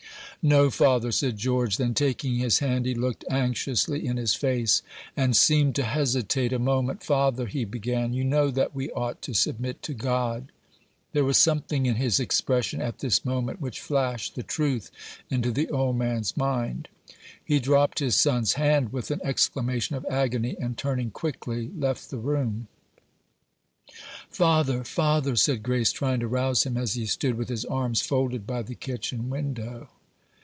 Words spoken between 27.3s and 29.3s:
with his arms folded by the kitchen